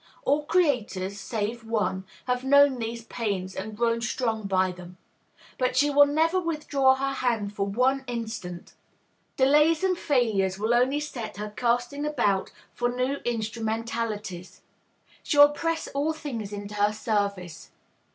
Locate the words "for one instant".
7.53-8.73